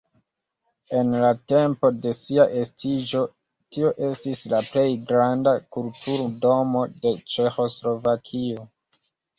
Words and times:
En 0.99 1.11
la 1.23 1.27
tempo 1.51 1.91
de 2.05 2.13
sia 2.21 2.47
estiĝo 2.63 3.21
tio 3.77 3.93
estis 4.09 4.43
la 4.55 4.65
plej 4.73 4.89
granda 5.13 5.57
kulturdomo 5.79 6.87
en 7.13 7.25
Ĉeĥoslovakio. 7.39 8.69